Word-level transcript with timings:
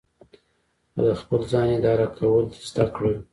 که 0.93 0.99
د 1.07 1.09
خپل 1.21 1.41
ځان 1.51 1.67
اداره 1.77 2.07
کول 2.17 2.43
دې 2.51 2.59
زده 2.69 2.85
کړل. 2.95 3.15